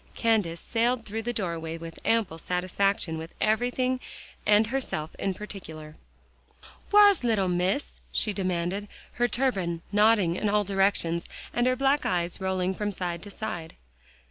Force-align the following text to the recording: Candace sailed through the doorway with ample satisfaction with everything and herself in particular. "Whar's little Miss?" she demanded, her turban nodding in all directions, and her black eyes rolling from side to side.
Candace 0.15 0.59
sailed 0.59 1.05
through 1.05 1.21
the 1.21 1.31
doorway 1.31 1.77
with 1.77 1.99
ample 2.03 2.39
satisfaction 2.39 3.19
with 3.19 3.35
everything 3.39 3.99
and 4.47 4.65
herself 4.65 5.13
in 5.19 5.35
particular. 5.35 5.95
"Whar's 6.91 7.23
little 7.23 7.47
Miss?" 7.47 8.01
she 8.11 8.33
demanded, 8.33 8.87
her 9.11 9.27
turban 9.27 9.83
nodding 9.91 10.35
in 10.37 10.49
all 10.49 10.63
directions, 10.63 11.29
and 11.53 11.67
her 11.67 11.75
black 11.75 12.03
eyes 12.03 12.41
rolling 12.41 12.73
from 12.73 12.91
side 12.91 13.21
to 13.21 13.29
side. 13.29 13.75